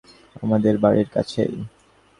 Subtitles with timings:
[0.35, 1.55] আমাদের বাড়ির কাছেই।